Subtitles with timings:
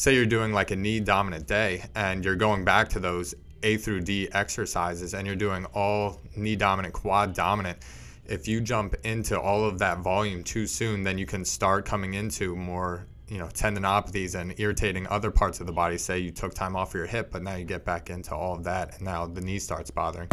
[0.00, 3.76] say you're doing like a knee dominant day and you're going back to those A
[3.76, 7.76] through D exercises and you're doing all knee dominant, quad dominant.
[8.24, 12.14] If you jump into all of that volume too soon, then you can start coming
[12.14, 16.54] into more you know tendinopathies and irritating other parts of the body say you took
[16.54, 19.24] time off your hip but now you get back into all of that and now
[19.24, 20.26] the knee starts bothering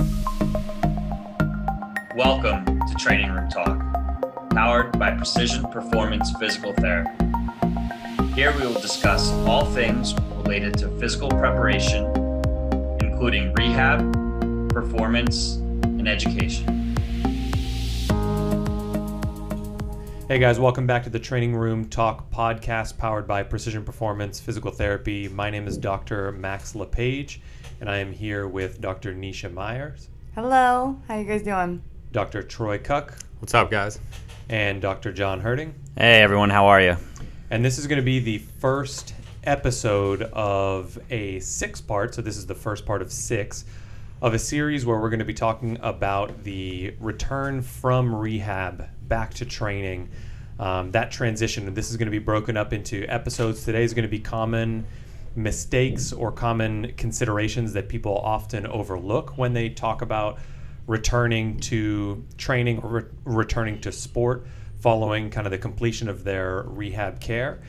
[2.16, 3.80] welcome to training room talk
[4.50, 7.27] powered by precision performance physical therapy
[8.38, 12.06] here we will discuss all things related to physical preparation
[13.02, 14.14] including rehab
[14.70, 16.96] performance and education
[20.28, 24.72] Hey guys, welcome back to the Training Room Talk podcast powered by Precision Performance Physical
[24.72, 25.30] Therapy.
[25.30, 26.33] My name is Dr.
[26.33, 27.39] Max LePage,
[27.80, 29.16] and I am here with Dr.
[29.16, 30.10] Nisha Myers.
[30.36, 31.82] Hello, how you guys doing?
[32.11, 32.44] Dr.
[32.44, 33.17] Troy Cuck.
[33.39, 34.00] What's up, guys?
[34.50, 35.14] And Dr.
[35.14, 35.73] John Herding.
[35.97, 36.97] Hey everyone, how are you?
[37.50, 39.14] And this is going to be the first
[39.45, 43.63] episode of a six part, so this is the first part of six
[44.22, 49.33] of a series where we're going to be talking about the return from rehab back
[49.35, 50.09] to training.
[50.59, 53.63] Um, that transition, this is going to be broken up into episodes.
[53.63, 54.85] Today is going to be common
[55.38, 60.38] mistakes or common considerations that people often overlook when they talk about
[60.85, 64.45] returning to training or re- returning to sport
[64.80, 67.59] following kind of the completion of their rehab care.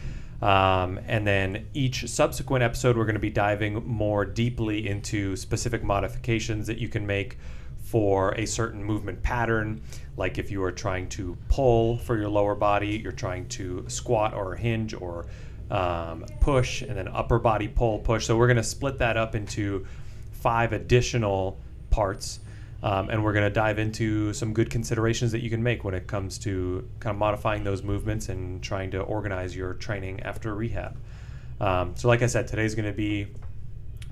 [0.41, 5.83] Um, and then each subsequent episode, we're going to be diving more deeply into specific
[5.83, 7.39] modifications that you can make
[7.83, 9.83] for a certain movement pattern.
[10.17, 14.35] Like if you are trying to pull for your lower body, you're trying to squat
[14.35, 15.27] or hinge or
[15.71, 18.27] um, push, and then upper body pull, push.
[18.27, 19.87] So we're going to split that up into
[20.33, 21.59] five additional
[21.91, 22.41] parts.
[22.83, 25.95] Um, and we're going to dive into some good considerations that you can make when
[25.95, 30.55] it comes to kind of modifying those movements and trying to organize your training after
[30.55, 30.97] rehab.
[31.61, 33.27] Um, so, like I said, today's going to be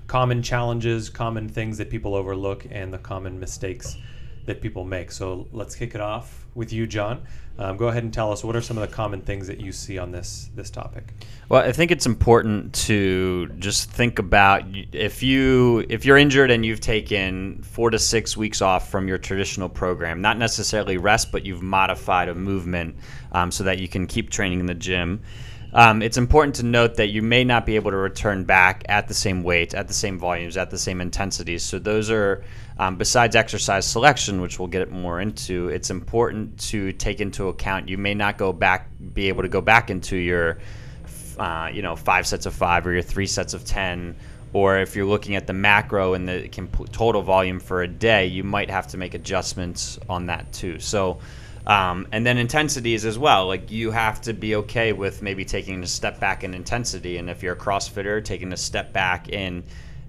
[0.07, 3.95] common challenges, common things that people overlook, and the common mistakes
[4.47, 5.11] that people make.
[5.11, 7.21] So, let's kick it off with you, John.
[7.59, 9.71] Um, go ahead and tell us what are some of the common things that you
[9.71, 11.13] see on this this topic.
[11.49, 16.65] Well, I think it's important to just think about if you if you're injured and
[16.65, 21.45] you've taken four to six weeks off from your traditional program, not necessarily rest, but
[21.45, 22.95] you've modified a movement
[23.31, 25.21] um, so that you can keep training in the gym.
[25.73, 29.07] Um, it's important to note that you may not be able to return back at
[29.07, 31.63] the same weight, at the same volumes, at the same intensities.
[31.63, 32.43] So those are,
[32.79, 37.89] um, besides exercise selection, which we'll get more into, it's important to take into account.
[37.89, 40.59] You may not go back, be able to go back into your,
[41.37, 44.15] uh, you know, five sets of five or your three sets of ten.
[44.53, 46.47] Or if you're looking at the macro and the
[46.93, 50.79] total volume for a day, you might have to make adjustments on that too.
[50.79, 51.19] So
[51.67, 53.45] um, and then intensities as well.
[53.45, 57.17] Like you have to be okay with maybe taking a step back in intensity.
[57.17, 59.63] And if you're a CrossFitter, taking a step back in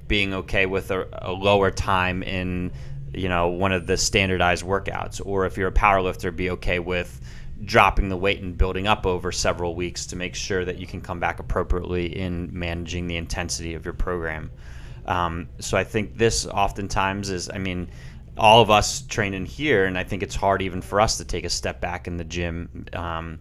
[0.07, 2.73] being okay with a, a lower time in
[3.13, 5.21] you know one of the standardized workouts.
[5.25, 7.21] Or if you're a powerlifter, be okay with
[7.65, 11.01] dropping the weight and building up over several weeks to make sure that you can
[11.01, 14.49] come back appropriately in managing the intensity of your program.
[15.07, 17.89] Um, so I think this oftentimes is, I mean,
[18.39, 21.45] all of us training here, and I think it's hard even for us to take
[21.45, 23.39] a step back in the gym um,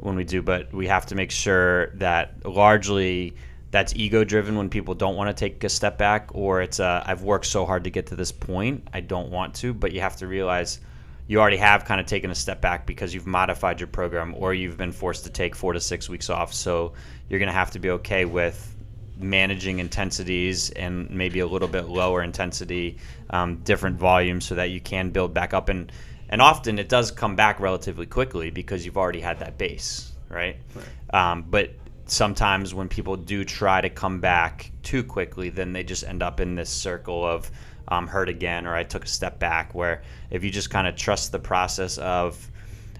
[0.00, 0.42] when we do.
[0.42, 3.34] But we have to make sure that largely
[3.70, 7.02] that's ego driven when people don't want to take a step back, or it's uh,
[7.06, 9.72] I've worked so hard to get to this point, I don't want to.
[9.72, 10.80] But you have to realize
[11.26, 14.52] you already have kind of taken a step back because you've modified your program, or
[14.52, 16.52] you've been forced to take four to six weeks off.
[16.52, 16.92] So
[17.28, 18.76] you're going to have to be okay with
[19.22, 22.98] managing intensities and maybe a little bit lower intensity,
[23.30, 25.68] um, different volumes, so that you can build back up.
[25.68, 25.92] And
[26.28, 30.56] and often it does come back relatively quickly because you've already had that base, right?
[30.74, 31.32] right.
[31.32, 31.70] Um, but
[32.06, 36.40] sometimes when people do try to come back too quickly, then they just end up
[36.40, 37.50] in this circle of
[37.88, 39.74] um, hurt again, or I took a step back.
[39.74, 42.50] Where if you just kind of trust the process of,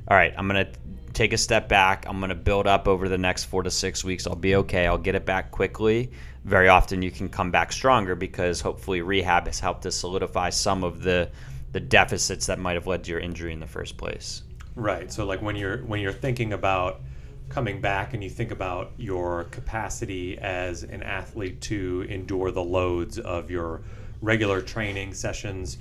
[0.09, 0.69] all right, I'm gonna
[1.13, 2.07] take a step back.
[2.07, 4.27] I'm going to build up over the next four to six weeks.
[4.27, 4.87] I'll be okay.
[4.87, 6.11] I'll get it back quickly.
[6.45, 10.85] Very often you can come back stronger because hopefully rehab has helped to solidify some
[10.85, 11.31] of the
[11.73, 14.43] the deficits that might have led to your injury in the first place.
[14.77, 15.11] Right.
[15.11, 17.01] So like when you're when you're thinking about
[17.49, 23.19] coming back and you think about your capacity as an athlete to endure the loads
[23.19, 23.83] of your
[24.21, 25.79] regular training sessions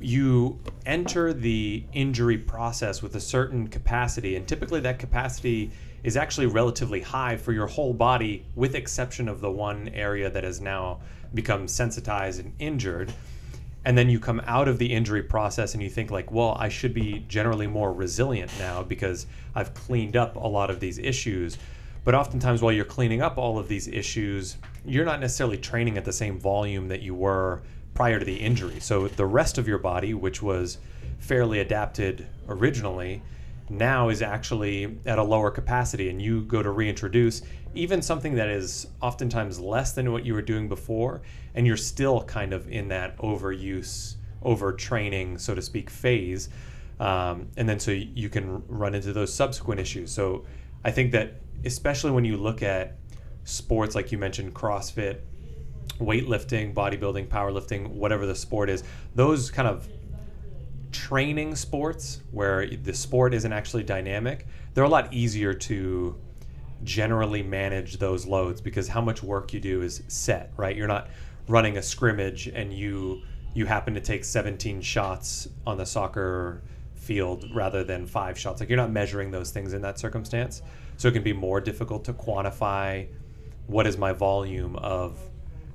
[0.00, 5.70] you enter the injury process with a certain capacity, and typically that capacity
[6.02, 10.44] is actually relatively high for your whole body, with exception of the one area that
[10.44, 11.00] has now
[11.34, 13.12] become sensitized and injured.
[13.84, 16.68] And then you come out of the injury process and you think like, well, I
[16.68, 21.58] should be generally more resilient now because I've cleaned up a lot of these issues.
[22.04, 26.04] But oftentimes, while you're cleaning up all of these issues, you're not necessarily training at
[26.04, 27.62] the same volume that you were
[27.94, 28.80] prior to the injury.
[28.80, 30.78] So the rest of your body, which was
[31.18, 33.22] fairly adapted originally,
[33.68, 37.42] now is actually at a lower capacity, and you go to reintroduce
[37.74, 41.22] even something that is oftentimes less than what you were doing before,
[41.54, 46.50] and you're still kind of in that overuse, overtraining, so to speak, phase.
[47.00, 50.12] Um, and then so you can run into those subsequent issues.
[50.12, 50.44] So
[50.84, 52.98] I think that especially when you look at
[53.44, 55.20] sports like you mentioned, CrossFit,
[56.04, 58.84] weightlifting, bodybuilding, powerlifting, whatever the sport is,
[59.14, 59.88] those kind of
[60.92, 66.14] training sports where the sport isn't actually dynamic, they're a lot easier to
[66.84, 70.76] generally manage those loads because how much work you do is set, right?
[70.76, 71.08] You're not
[71.48, 73.22] running a scrimmage and you
[73.54, 76.62] you happen to take 17 shots on the soccer
[76.94, 78.60] field rather than five shots.
[78.60, 80.62] Like you're not measuring those things in that circumstance.
[80.96, 83.08] So it can be more difficult to quantify
[83.66, 85.18] what is my volume of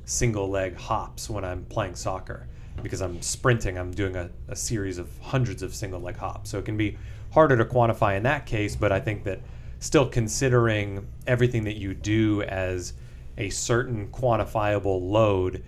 [0.08, 2.48] single leg hops when I'm playing soccer
[2.82, 6.50] because I'm sprinting, I'm doing a, a series of hundreds of single leg hops.
[6.50, 6.98] So it can be
[7.32, 9.42] harder to quantify in that case, but I think that
[9.80, 12.94] still considering everything that you do as
[13.38, 15.64] a certain quantifiable load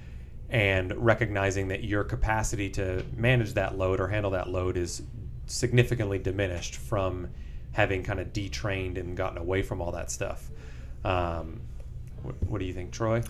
[0.50, 5.03] and recognizing that your capacity to manage that load or handle that load is
[5.47, 7.27] significantly diminished from
[7.74, 10.50] having kind of detrained and gotten away from all that stuff.
[11.03, 11.59] Um,
[12.24, 13.21] what, what, do you think, Troy?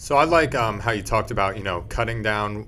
[0.00, 2.66] So I like um, how you talked about you know cutting down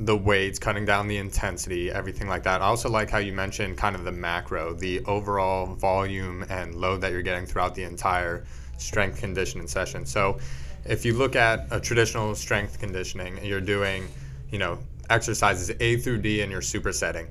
[0.00, 2.60] the weights, cutting down the intensity, everything like that.
[2.60, 7.02] I also like how you mentioned kind of the macro, the overall volume and load
[7.02, 8.46] that you're getting throughout the entire
[8.78, 10.04] strength conditioning session.
[10.04, 10.40] So
[10.84, 14.08] if you look at a traditional strength conditioning, you're doing,
[14.50, 17.28] you know, exercises A through D in your supersetting.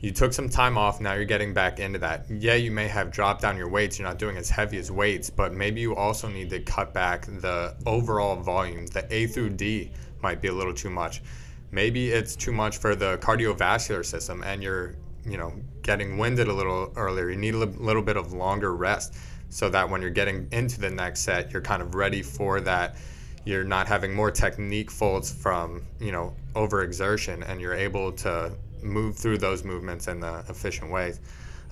[0.00, 2.24] You took some time off, now you're getting back into that.
[2.30, 5.28] Yeah, you may have dropped down your weights, you're not doing as heavy as weights,
[5.28, 8.86] but maybe you also need to cut back the overall volume.
[8.86, 9.90] The A through D
[10.22, 11.22] might be a little too much
[11.72, 14.94] maybe it's too much for the cardiovascular system and you're
[15.24, 15.52] you know
[15.82, 19.14] getting winded a little earlier you need a little bit of longer rest
[19.50, 22.96] so that when you're getting into the next set you're kind of ready for that
[23.44, 29.16] you're not having more technique faults from you know overexertion and you're able to move
[29.16, 31.20] through those movements in the efficient ways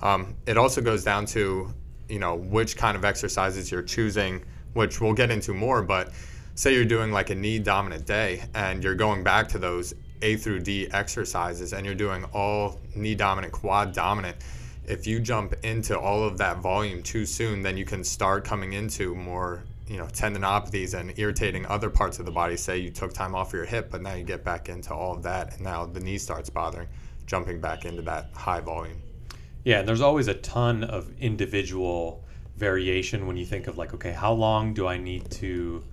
[0.01, 1.73] um, it also goes down to
[2.07, 6.11] you know which kind of exercises you're choosing which we'll get into more but
[6.59, 10.35] say you're doing like a knee dominant day and you're going back to those A
[10.35, 14.35] through D exercises and you're doing all knee dominant, quad dominant.
[14.85, 18.73] If you jump into all of that volume too soon, then you can start coming
[18.73, 22.55] into more, you know, tendinopathies and irritating other parts of the body.
[22.55, 25.23] Say you took time off your hip, but now you get back into all of
[25.23, 26.87] that and now the knee starts bothering,
[27.25, 29.01] jumping back into that high volume.
[29.63, 32.23] Yeah, and there's always a ton of individual
[32.55, 35.83] variation when you think of like, okay, how long do I need to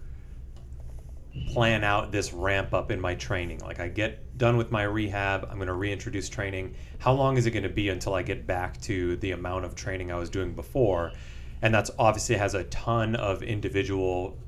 [1.48, 3.58] plan out this ramp up in my training.
[3.60, 6.75] Like I get done with my rehab, I'm going to reintroduce training.
[6.98, 9.75] How long is it going to be until I get back to the amount of
[9.75, 11.12] training I was doing before?
[11.62, 14.38] And that's obviously has a ton of individual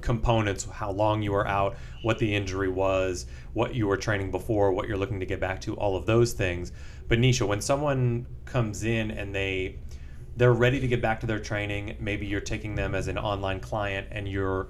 [0.00, 4.72] components how long you were out, what the injury was, what you were training before,
[4.72, 6.72] what you're looking to get back to, all of those things.
[7.08, 9.78] But Nisha, when someone comes in and they
[10.36, 13.60] they're ready to get back to their training, maybe you're taking them as an online
[13.60, 14.68] client and you're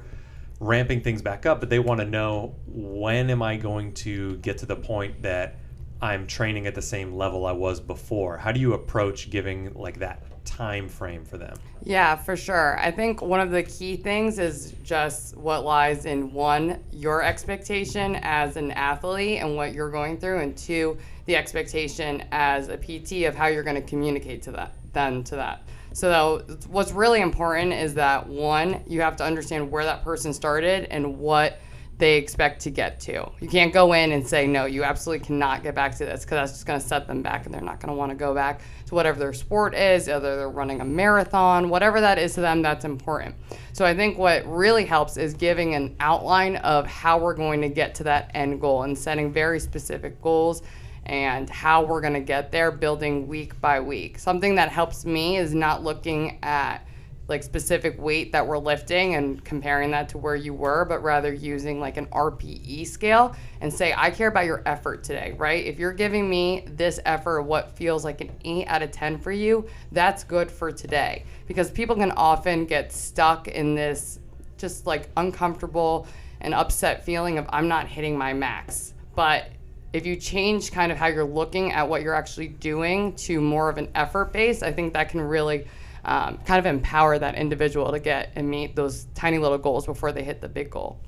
[0.58, 4.58] ramping things back up, but they want to know when am I going to get
[4.58, 5.56] to the point that
[6.02, 8.36] I'm training at the same level I was before.
[8.36, 11.56] How do you approach giving like that time frame for them?
[11.84, 12.76] Yeah, for sure.
[12.80, 18.16] I think one of the key things is just what lies in one, your expectation
[18.22, 23.24] as an athlete and what you're going through, and two, the expectation as a PT
[23.28, 25.62] of how you're going to communicate to that then to that.
[25.92, 30.84] So what's really important is that one, you have to understand where that person started
[30.90, 31.60] and what
[31.98, 33.30] they expect to get to.
[33.40, 36.36] You can't go in and say, no, you absolutely cannot get back to this because
[36.36, 38.34] that's just going to set them back and they're not going to want to go
[38.34, 42.40] back to whatever their sport is, whether they're running a marathon, whatever that is to
[42.40, 43.34] them, that's important.
[43.72, 47.68] So I think what really helps is giving an outline of how we're going to
[47.68, 50.62] get to that end goal and setting very specific goals
[51.06, 54.18] and how we're going to get there building week by week.
[54.18, 56.86] Something that helps me is not looking at
[57.32, 61.32] like specific weight that we're lifting and comparing that to where you were, but rather
[61.32, 65.64] using like an RPE scale and say, I care about your effort today, right?
[65.64, 69.32] If you're giving me this effort, what feels like an 8 out of 10 for
[69.32, 71.24] you, that's good for today.
[71.48, 74.20] Because people can often get stuck in this
[74.58, 76.06] just like uncomfortable
[76.42, 78.94] and upset feeling of I'm not hitting my max.
[79.14, 79.48] But
[79.92, 83.68] if you change kind of how you're looking at what you're actually doing to more
[83.68, 85.66] of an effort base, I think that can really
[86.04, 90.12] um, kind of empower that individual to get and meet those tiny little goals before
[90.12, 91.00] they hit the big goal.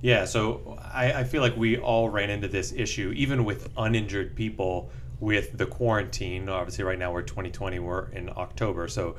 [0.00, 4.34] Yeah, so I, I feel like we all ran into this issue, even with uninjured
[4.34, 6.48] people, with the quarantine.
[6.48, 9.14] Obviously, right now we're 2020, we're in October, so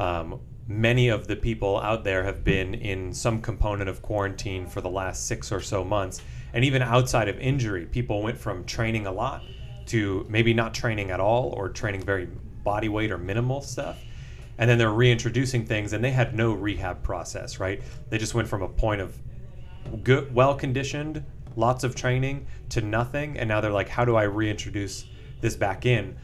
[0.00, 4.80] um, many of the people out there have been in some component of quarantine for
[4.80, 6.20] the last six or so months.
[6.52, 9.42] And even outside of injury, people went from training a lot
[9.86, 12.26] to maybe not training at all or training very
[12.64, 13.98] body weight or minimal stuff.
[14.58, 17.82] And then they're reintroducing things and they had no rehab process, right?
[18.08, 19.18] They just went from a point of
[20.02, 21.24] good, well conditioned,
[21.56, 23.38] lots of training to nothing.
[23.38, 25.06] And now they're like, how do I reintroduce
[25.40, 26.16] this back in?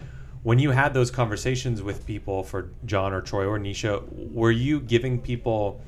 [0.42, 4.80] When you had those conversations with people for John or Troy or Nisha, were you
[4.80, 5.82] giving people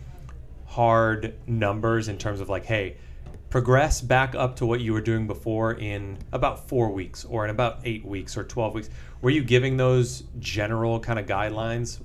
[0.67, 2.97] hard numbers in terms of like, hey,
[3.53, 7.51] progress back up to what you were doing before in about four weeks or in
[7.51, 8.91] about eight weeks or 12 weeks?
[9.21, 12.01] Were you giving those general kind of guidelines?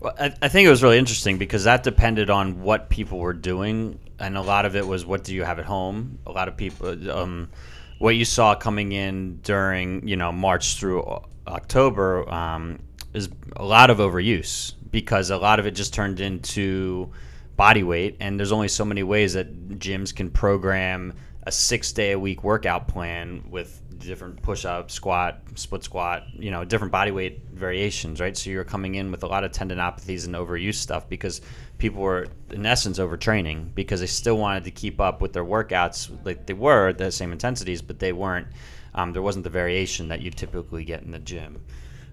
[0.00, 3.32] Well, I, I think it was really interesting because that depended on what people were
[3.32, 6.18] doing, and a lot of it was what do you have at home.
[6.26, 7.50] A lot of people, um,
[7.98, 11.04] what you saw coming in during you know March through
[11.46, 12.80] October um,
[13.14, 17.10] is a lot of overuse because a lot of it just turned into
[17.56, 22.12] body weight, and there's only so many ways that gyms can program a six day
[22.12, 27.10] a week workout plan with different push up, squat, split squat, you know, different body
[27.10, 28.36] weight variations, right?
[28.36, 31.40] So you're coming in with a lot of tendinopathies and overuse stuff because
[31.78, 36.10] people were, in essence, overtraining because they still wanted to keep up with their workouts
[36.24, 38.48] like they were at the same intensities, but they weren't,
[38.94, 41.60] um, there wasn't the variation that you typically get in the gym.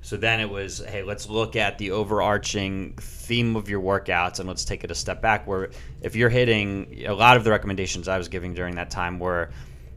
[0.02, 4.50] So then it was, hey, let's look at the overarching theme of your workouts and
[4.50, 5.48] let's take it a step back.
[5.48, 5.70] Where
[6.02, 9.52] if you're hitting, a lot of the recommendations I was giving during that time were,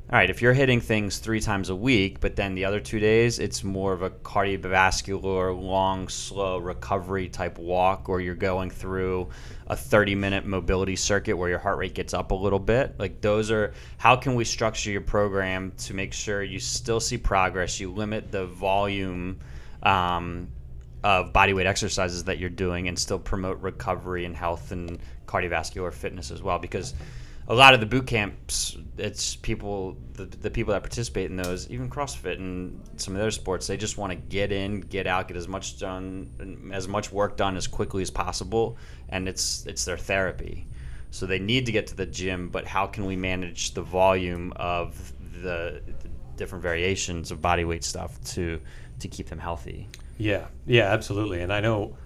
[0.09, 3.01] all right, if you're hitting things three times a week, but then the other two
[3.01, 9.29] days it's more of a cardiovascular, long, slow recovery type walk, or you're going through
[9.67, 12.95] a 30 minute mobility circuit where your heart rate gets up a little bit.
[13.01, 17.19] Like, those are how can we structure your program to make sure you still see
[17.19, 19.41] progress, you limit the volume
[19.83, 20.47] um,
[21.03, 26.31] of bodyweight exercises that you're doing, and still promote recovery and health and cardiovascular fitness
[26.31, 26.95] as well, because
[27.49, 31.71] a lot of the boot camps, it's people, the, the people that participate in those,
[31.71, 35.29] even CrossFit and some of their sports, they just want to get in, get out,
[35.29, 38.77] get as much done, as much work done as quickly as possible,
[39.09, 40.67] and it's it's their therapy.
[41.13, 44.53] So they need to get to the gym, but how can we manage the volume
[44.57, 45.13] of
[45.43, 48.61] the, the different variations of body weight stuff to
[48.99, 49.87] to keep them healthy?
[50.19, 51.43] Yeah, yeah, absolutely.
[51.43, 51.97] And I know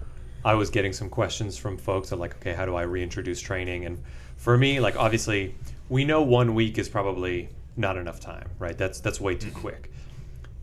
[0.43, 3.85] I was getting some questions from folks that like, okay, how do I reintroduce training?
[3.85, 4.03] And
[4.41, 5.53] for me, like obviously,
[5.87, 8.75] we know one week is probably not enough time, right?
[8.75, 9.59] That's that's way too mm-hmm.
[9.59, 9.91] quick.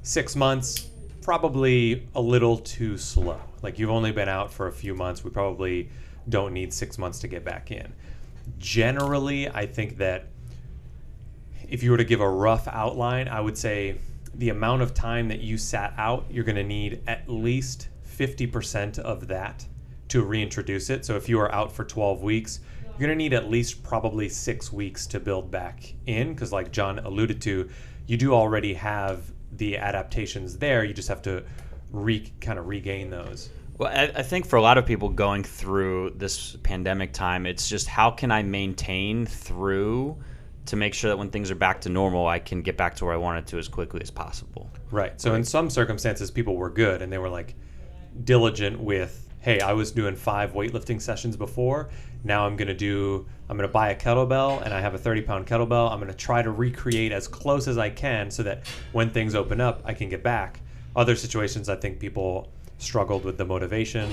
[0.03, 0.89] Six months,
[1.23, 3.41] probably a little too slow.
[3.63, 5.23] Like you've only been out for a few months.
[5.23, 5.91] We probably
[6.29, 7.93] don't need six months to get back in.
[8.59, 10.27] Generally, I think that
[11.71, 13.99] if you were to give a rough outline, I would say
[14.35, 18.99] the amount of time that you sat out, you're going to need at least 50%
[18.99, 19.65] of that
[20.09, 21.05] to reintroduce it.
[21.05, 22.61] So if you are out for 12 weeks,
[22.99, 26.73] you're going to need at least probably six weeks to build back in because like
[26.73, 27.69] john alluded to
[28.07, 31.45] you do already have the adaptations there you just have to
[31.93, 33.51] re kind of regain those.
[33.79, 37.69] Well I, I think for a lot of people going through this pandemic time it's
[37.69, 40.17] just how can i maintain through
[40.67, 43.05] to make sure that when things are back to normal i can get back to
[43.05, 44.71] where i wanted to as quickly as possible?
[44.91, 45.21] Right.
[45.21, 47.55] So in some circumstances people were good and they were like
[48.25, 51.89] diligent with hey i was doing five weightlifting sessions before
[52.25, 54.99] now I'm going to do, I'm going to buy a kettlebell and I have a
[54.99, 55.91] 30 pound kettlebell.
[55.91, 59.35] I'm going to try to recreate as close as I can so that when things
[59.35, 60.61] open up, I can get back.
[60.97, 64.11] Other situations, I think people struggled with the motivation,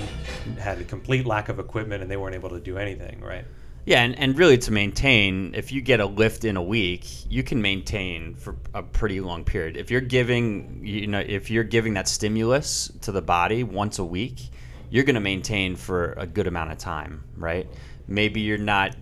[0.59, 3.45] had a complete lack of equipment, and they weren't able to do anything, right?
[3.85, 7.43] Yeah, and, and really to maintain, if you get a lift in a week, you
[7.43, 9.77] can maintain for a pretty long period.
[9.77, 14.03] If you're giving, you know, if you're giving that stimulus to the body once a
[14.03, 14.49] week,
[14.89, 17.67] you're going to maintain for a good amount of time, right?
[18.07, 18.95] maybe you're not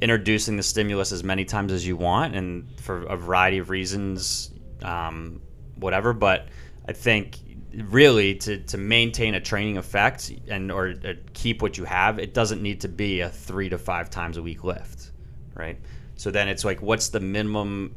[0.00, 4.50] introducing the stimulus as many times as you want, and for a variety of reasons,
[4.82, 5.40] um,
[5.76, 6.12] whatever.
[6.12, 6.48] But
[6.86, 7.38] I think
[7.74, 12.34] really to, to maintain a training effect and or, or keep what you have, it
[12.34, 15.10] doesn't need to be a three to five times a week lift,
[15.54, 15.78] right?
[16.16, 17.94] So then it's like, what's the minimum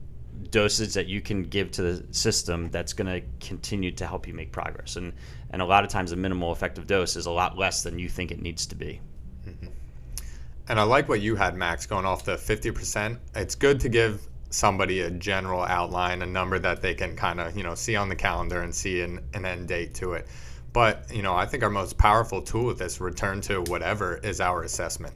[0.52, 4.34] dosage that you can give to the system that's going to continue to help you
[4.34, 4.96] make progress?
[4.96, 5.14] And
[5.52, 8.08] and a lot of times, the minimal effective dose is a lot less than you
[8.08, 9.02] think it needs to be.
[9.48, 9.68] Mm-hmm.
[10.68, 13.18] And I like what you had, Max, going off the 50%.
[13.36, 17.58] It's good to give somebody a general outline, a number that they can kind of,
[17.58, 20.28] you know, see on the calendar and see an, an end date to it.
[20.72, 24.40] But, you know, I think our most powerful tool with this return to whatever is
[24.40, 25.16] our assessment.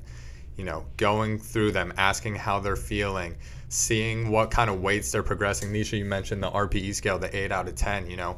[0.58, 3.36] You know, going through them, asking how they're feeling,
[3.70, 5.74] seeing what kind of weights they're progressing.
[5.74, 8.38] Nisha, you mentioned the RPE scale, the 8 out of 10, you know.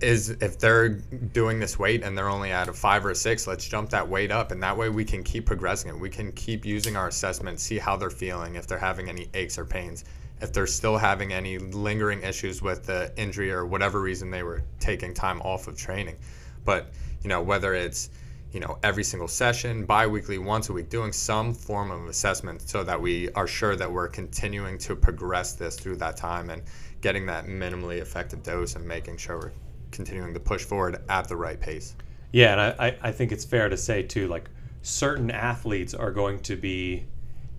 [0.00, 3.46] Is if they're doing this weight and they're only at a five or a six,
[3.46, 5.96] let's jump that weight up, and that way we can keep progressing it.
[5.96, 9.58] We can keep using our assessment, see how they're feeling, if they're having any aches
[9.58, 10.04] or pains,
[10.40, 14.64] if they're still having any lingering issues with the injury or whatever reason they were
[14.80, 16.16] taking time off of training.
[16.64, 16.90] But
[17.22, 18.10] you know whether it's
[18.52, 22.84] you know every single session, bi-weekly, once a week, doing some form of assessment so
[22.84, 26.62] that we are sure that we're continuing to progress this through that time and
[27.00, 29.52] getting that minimally effective dose and making sure we're
[29.90, 31.94] continuing to push forward at the right pace.
[32.32, 34.48] Yeah, and I, I think it's fair to say too, like
[34.82, 37.04] certain athletes are going to be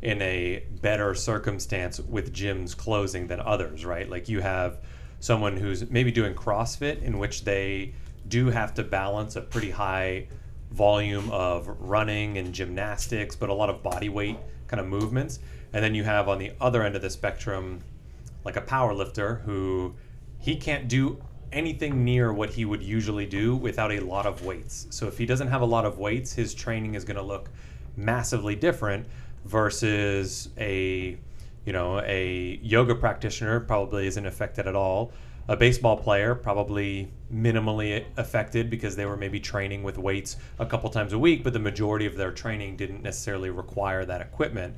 [0.01, 4.09] in a better circumstance with gyms closing than others, right?
[4.09, 4.79] Like you have
[5.19, 7.93] someone who's maybe doing CrossFit in which they
[8.27, 10.27] do have to balance a pretty high
[10.73, 14.37] volume of running and gymnastics, but a lot of body weight
[14.67, 15.39] kind of movements.
[15.71, 17.81] And then you have on the other end of the spectrum,
[18.43, 19.93] like a power lifter who
[20.39, 24.87] he can't do anything near what he would usually do without a lot of weights.
[24.89, 27.49] So if he doesn't have a lot of weights, his training is going to look
[27.95, 29.05] massively different
[29.45, 31.17] versus a
[31.65, 35.11] you know a yoga practitioner probably isn't affected at all
[35.47, 40.89] a baseball player probably minimally affected because they were maybe training with weights a couple
[40.89, 44.75] times a week but the majority of their training didn't necessarily require that equipment.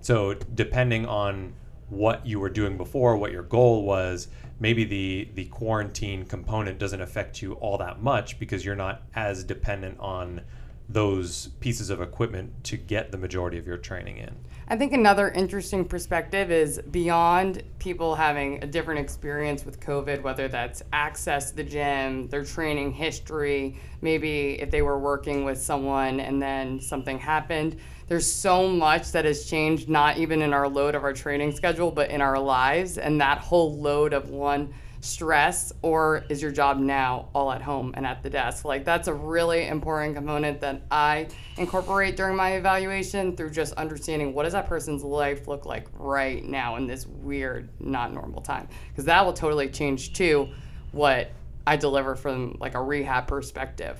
[0.00, 1.54] So depending on
[1.88, 4.28] what you were doing before what your goal was
[4.58, 9.44] maybe the the quarantine component doesn't affect you all that much because you're not as
[9.44, 10.40] dependent on
[10.88, 14.34] those pieces of equipment to get the majority of your training in.
[14.66, 20.48] I think another interesting perspective is beyond people having a different experience with COVID, whether
[20.48, 26.18] that's access to the gym, their training history, maybe if they were working with someone
[26.20, 27.76] and then something happened.
[28.06, 31.90] There's so much that has changed, not even in our load of our training schedule,
[31.90, 32.96] but in our lives.
[32.96, 34.72] And that whole load of one
[35.04, 38.64] stress or is your job now all at home and at the desk?
[38.64, 44.34] Like that's a really important component that i incorporate during my evaluation through just understanding
[44.34, 48.68] what does that person's life look like right now in this weird not normal time?
[48.88, 50.48] Because that will totally change too
[50.92, 51.30] what
[51.66, 53.98] i deliver from like a rehab perspective.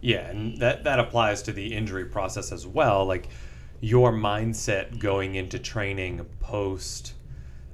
[0.00, 3.28] Yeah and that that applies to the injury process as well like
[3.80, 7.12] your mindset going into training post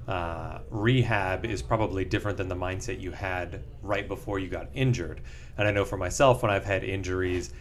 [0.07, 5.21] uh, rehab is probably different than the mindset you had right before you got injured.
[5.57, 7.53] And I know for myself, when I've had injuries,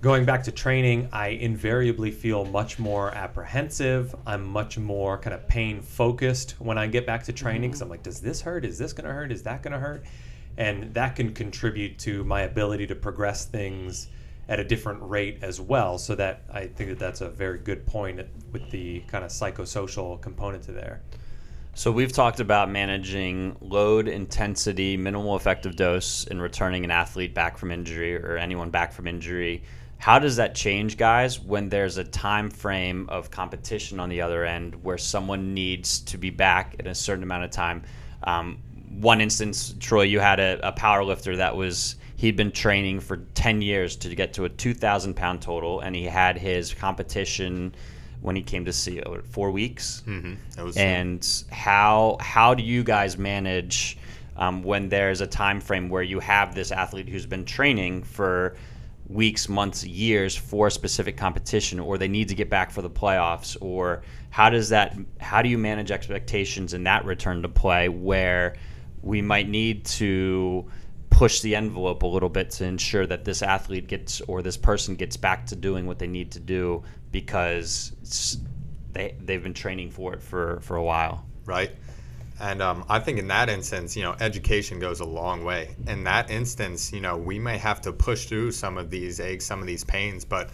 [0.00, 4.14] going back to training, I invariably feel much more apprehensive.
[4.26, 7.88] I'm much more kind of pain focused when I get back to training because I'm
[7.88, 8.64] like, does this hurt?
[8.64, 9.30] Is this going to hurt?
[9.30, 10.04] Is that going to hurt?
[10.56, 14.08] And that can contribute to my ability to progress things
[14.48, 15.98] at a different rate as well.
[15.98, 18.20] So that I think that that's a very good point
[18.52, 21.02] with the kind of psychosocial component to there.
[21.78, 27.56] So we've talked about managing load intensity, minimal effective dose, and returning an athlete back
[27.56, 29.62] from injury or anyone back from injury.
[29.98, 34.44] How does that change, guys, when there's a time frame of competition on the other
[34.44, 37.84] end where someone needs to be back in a certain amount of time?
[38.24, 38.58] Um,
[38.98, 43.18] one instance, Troy, you had a, a power lifter that was he'd been training for
[43.34, 47.72] 10 years to get to a 2,000 pound total, and he had his competition
[48.20, 50.02] when he came to see it, four weeks.
[50.06, 50.78] Mm-hmm.
[50.78, 53.98] and how how do you guys manage
[54.36, 58.56] um, when there's a time frame where you have this athlete who's been training for
[59.08, 62.90] weeks, months, years for a specific competition, or they need to get back for the
[62.90, 67.88] playoffs, or how does that how do you manage expectations in that return to play
[67.88, 68.56] where
[69.02, 70.70] we might need to
[71.18, 74.94] push the envelope a little bit to ensure that this athlete gets or this person
[74.94, 78.38] gets back to doing what they need to do because
[78.92, 81.26] they they've been training for it for for a while.
[81.44, 81.72] Right.
[82.38, 85.74] And um, I think in that instance, you know, education goes a long way.
[85.88, 89.44] In that instance, you know, we may have to push through some of these aches,
[89.44, 90.50] some of these pains, but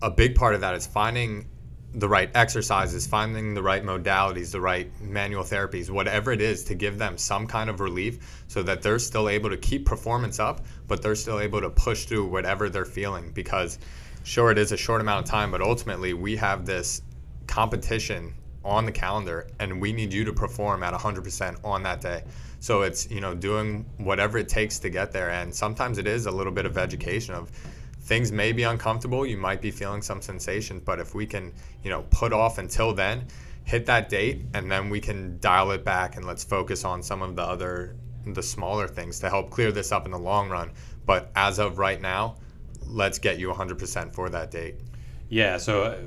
[0.00, 1.50] a big part of that is finding
[1.94, 6.74] the right exercises, finding the right modalities, the right manual therapies, whatever it is to
[6.74, 10.64] give them some kind of relief so that they're still able to keep performance up,
[10.88, 13.30] but they're still able to push through whatever they're feeling.
[13.32, 13.78] Because,
[14.24, 17.02] sure, it is a short amount of time, but ultimately we have this
[17.46, 18.32] competition
[18.64, 22.22] on the calendar and we need you to perform at 100% on that day.
[22.60, 25.30] So it's, you know, doing whatever it takes to get there.
[25.30, 27.50] And sometimes it is a little bit of education of,
[28.02, 29.24] things may be uncomfortable.
[29.24, 32.92] You might be feeling some sensations, but if we can, you know, put off until
[32.92, 33.26] then,
[33.64, 37.22] hit that date, and then we can dial it back and let's focus on some
[37.22, 40.70] of the other the smaller things to help clear this up in the long run.
[41.06, 42.36] But as of right now,
[42.86, 44.76] let's get you 100% for that date.
[45.28, 45.98] Yeah, so uh,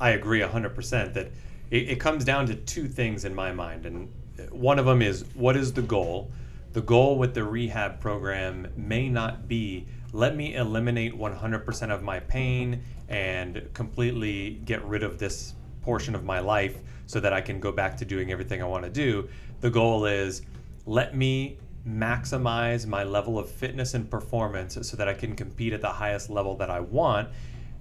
[0.00, 1.26] I agree 100% that
[1.70, 3.84] it, it comes down to two things in my mind.
[3.84, 4.10] And
[4.50, 6.30] one of them is what is the goal?
[6.72, 12.20] The goal with the rehab program may not be let me eliminate 100% of my
[12.20, 17.60] pain and completely get rid of this portion of my life so that I can
[17.60, 19.28] go back to doing everything I want to do.
[19.60, 20.42] The goal is
[20.86, 25.80] let me maximize my level of fitness and performance so that I can compete at
[25.80, 27.28] the highest level that I want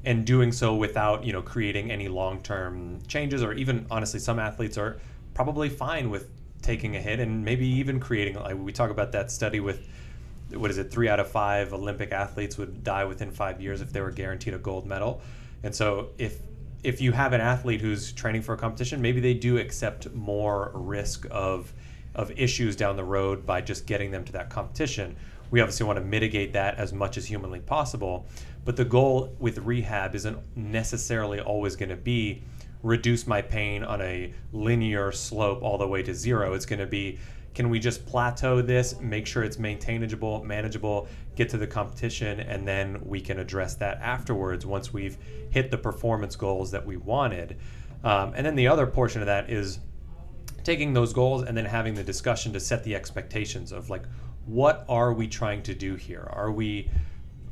[0.06, 4.78] and doing so without, you know, creating any long-term changes or even honestly some athletes
[4.78, 5.00] are
[5.34, 6.30] probably fine with
[6.62, 9.88] taking a hit and maybe even creating like we talk about that study with
[10.54, 13.92] what is it three out of five olympic athletes would die within five years if
[13.92, 15.22] they were guaranteed a gold medal
[15.64, 16.40] and so if
[16.84, 20.72] if you have an athlete who's training for a competition maybe they do accept more
[20.74, 21.74] risk of
[22.16, 25.16] of issues down the road by just getting them to that competition
[25.50, 28.26] we obviously want to mitigate that as much as humanly possible
[28.66, 32.42] but the goal with rehab isn't necessarily always going to be
[32.84, 36.54] reduce my pain on a linear slope all the way to zero.
[36.54, 37.20] It's going to be
[37.58, 42.68] can we just plateau this, make sure it's maintainable, manageable, get to the competition, and
[42.68, 45.18] then we can address that afterwards once we've
[45.50, 47.58] hit the performance goals that we wanted.
[48.04, 49.80] Um, and then the other portion of that is
[50.64, 54.04] taking those goals and then having the discussion to set the expectations of like,
[54.46, 56.30] what are we trying to do here?
[56.32, 56.92] Are we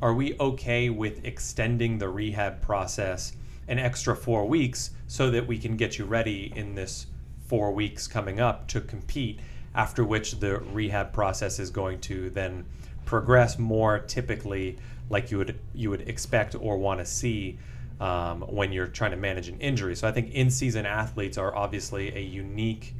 [0.00, 3.32] are we okay with extending the rehab process
[3.66, 7.06] an extra four weeks so that we can get you ready in this
[7.48, 9.40] four weeks coming up to compete,
[9.76, 12.64] after which the rehab process is going to then
[13.04, 14.76] progress more typically
[15.10, 17.56] like you would you would expect or want to see
[18.00, 19.94] um, when you're trying to manage an injury.
[19.94, 22.94] So I think in-season athletes are obviously a unique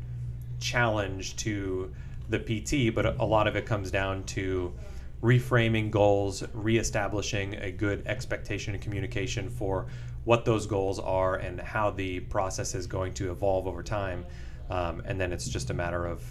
[0.61, 1.93] challenge to
[2.29, 4.73] the PT, but a lot of it comes down to
[5.23, 9.87] reframing goals, reestablishing a good expectation and communication for
[10.25, 14.25] what those goals are and how the process is going to evolve over time.
[14.71, 16.23] Um, and then it's just a matter of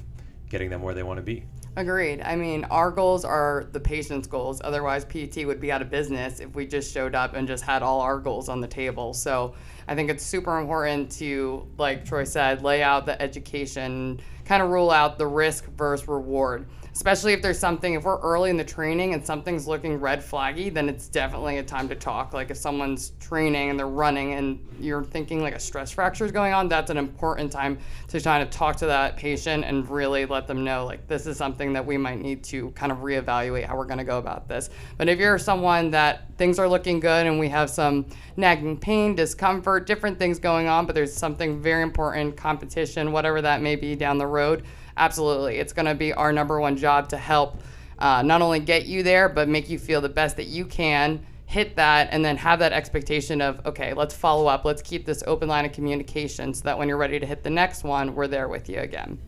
[0.49, 1.43] getting them where they want to be.
[1.77, 2.21] Agreed.
[2.21, 4.61] I mean, our goals are the patient's goals.
[4.63, 7.83] Otherwise, PT would be out of business if we just showed up and just had
[7.83, 9.13] all our goals on the table.
[9.13, 9.55] So
[9.87, 14.69] I think it's super important to, like Troy said, lay out the education, kind of
[14.69, 18.63] rule out the risk versus reward especially if there's something if we're early in the
[18.63, 22.33] training and something's looking red flaggy then it's definitely a time to talk.
[22.33, 26.31] Like if someone's training and they're running and you're thinking like a stress fracture is
[26.31, 27.77] going on that's an important time
[28.07, 31.35] to kind of talk to that patient and really let them know like this is
[31.35, 34.47] something that we might need to kind of reevaluate how we're going to go about
[34.47, 34.69] this.
[34.97, 38.05] But if you're someone that things are looking good and we have some
[38.37, 43.61] nagging pain discomfort different things going on but there's something very important competition whatever that
[43.61, 44.63] may be down the road
[44.97, 45.57] absolutely.
[45.57, 47.61] It's going to be our number one job to help
[47.99, 51.25] uh, not only get you there, but make you feel the best that you can,
[51.45, 54.65] hit that, and then have that expectation of, okay, let's follow up.
[54.65, 57.49] Let's keep this open line of communication so that when you're ready to hit the
[57.49, 59.19] next one, we're there with you again.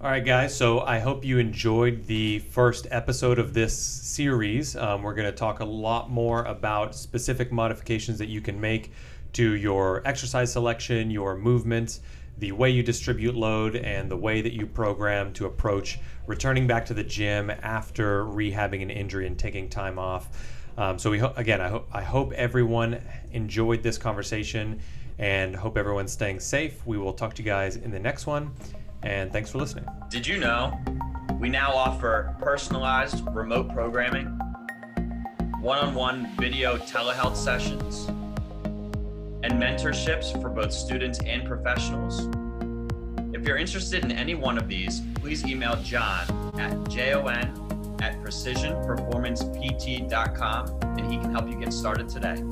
[0.00, 0.54] All right, guys.
[0.54, 4.76] So I hope you enjoyed the first episode of this series.
[4.76, 8.92] Um, we're going to talk a lot more about specific modifications that you can make
[9.32, 12.00] to your exercise selection, your movements,
[12.38, 16.86] the way you distribute load and the way that you program to approach returning back
[16.86, 20.28] to the gym after rehabbing an injury and taking time off.
[20.76, 23.00] Um, so we ho- again, I hope I hope everyone
[23.32, 24.80] enjoyed this conversation
[25.18, 26.84] and hope everyone's staying safe.
[26.84, 28.50] We will talk to you guys in the next one,
[29.04, 29.86] and thanks for listening.
[30.10, 30.76] Did you know
[31.38, 34.26] we now offer personalized remote programming,
[35.60, 38.08] one-on-one video telehealth sessions
[39.44, 42.30] and mentorships for both students and professionals.
[43.34, 46.24] If you're interested in any one of these, please email John
[46.58, 47.36] at jon
[48.00, 52.42] at precisionperformancept.com and he can help you get started today.